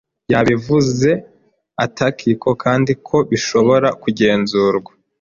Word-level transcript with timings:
Yabivuze 0.33 1.09
atakiko 1.85 2.47
kandi 2.63 2.91
ko 3.07 3.17
bishobora 3.29 3.87
kugenzurwa. 4.01 4.91